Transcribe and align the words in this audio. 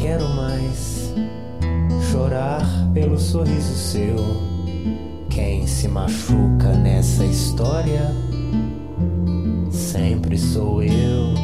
Quero 0.00 0.26
mais 0.30 1.12
chorar 2.10 2.64
pelo 2.94 3.18
sorriso 3.18 3.74
seu. 3.74 4.16
Quem 5.28 5.66
se 5.66 5.88
machuca 5.88 6.72
nessa 6.72 7.22
história 7.22 8.10
sempre 9.70 10.38
sou 10.38 10.82
eu. 10.82 11.34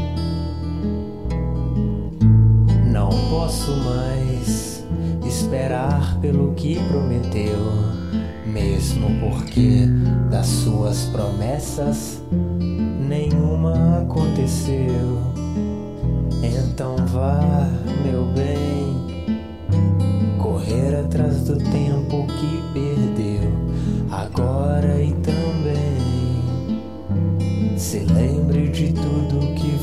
Não 2.91 3.11
posso 3.29 3.77
mais 3.77 4.83
esperar 5.27 6.19
pelo 6.23 6.55
que 6.55 6.77
prometeu, 6.89 7.59
mesmo 8.47 9.09
porque 9.21 9.87
das 10.31 10.47
suas 10.47 11.05
promessas 11.13 12.23
nenhuma 13.07 13.99
aconteceu. 14.01 15.36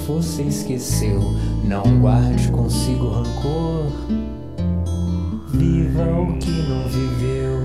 Você 0.08 0.44
esqueceu, 0.44 1.20
não 1.64 2.00
guarde 2.00 2.50
consigo 2.50 3.10
rancor. 3.10 3.88
Viva 5.54 6.04
o 6.20 6.38
que 6.38 6.52
não 6.52 6.88
viveu. 6.90 7.60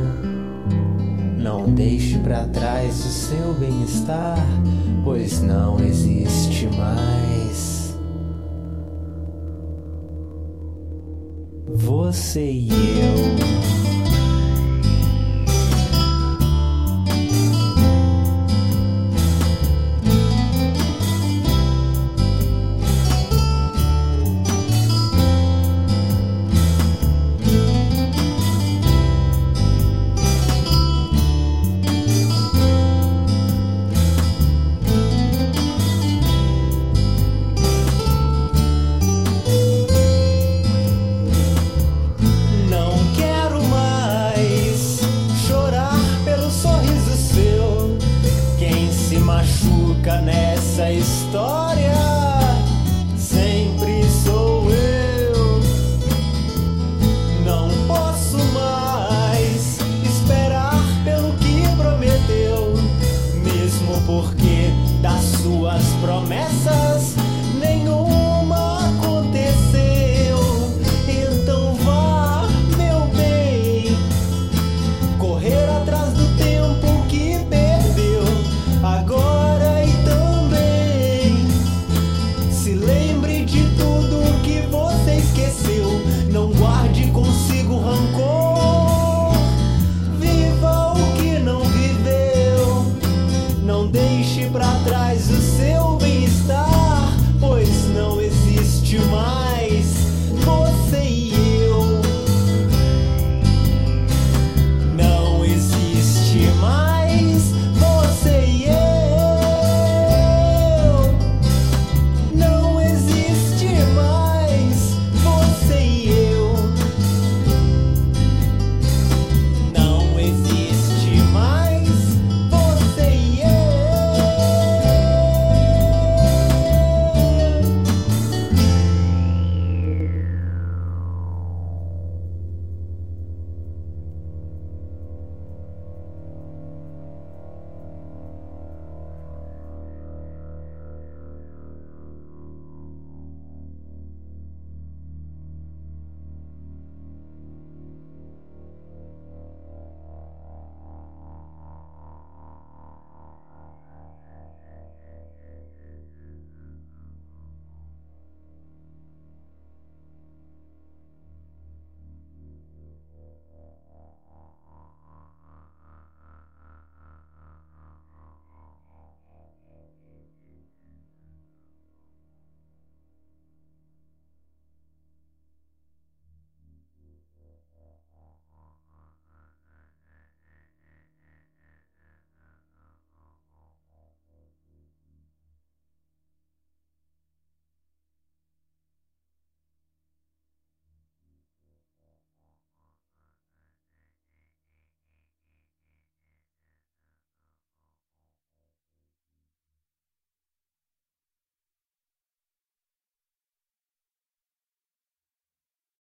Não 1.39 1.73
deixe 1.73 2.19
para 2.19 2.45
trás 2.47 2.95
o 3.05 3.09
seu 3.09 3.55
bem-estar, 3.55 4.39
pois 5.05 5.41
não 5.41 5.79
existe 5.81 6.67
mais. 6.77 7.97
Você 11.67 12.51
e 12.51 12.69
eu. 12.69 13.68
Machuca 49.99 50.21
nessa 50.21 50.91
história 50.93 51.93
sempre 53.17 54.05
sou 54.25 54.71
eu. 54.71 55.61
Não 57.45 57.69
posso 57.87 58.39
mais 58.53 59.79
esperar 60.05 60.83
pelo 61.05 61.33
que 61.35 61.63
prometeu, 61.77 62.75
mesmo 63.43 64.01
porque 64.07 64.71
das 65.03 65.23
suas 65.43 65.85
promessas 66.01 66.78